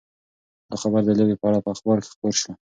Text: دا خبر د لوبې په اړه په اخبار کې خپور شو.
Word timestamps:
دا 0.69 0.75
خبر 0.81 1.01
د 1.05 1.09
لوبې 1.19 1.35
په 1.39 1.45
اړه 1.49 1.59
په 1.63 1.69
اخبار 1.73 1.97
کې 2.03 2.11
خپور 2.13 2.33
شو. 2.41 2.51